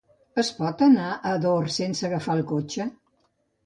[0.43, 2.93] Es pot anar a Ador sense agafar el cotxe?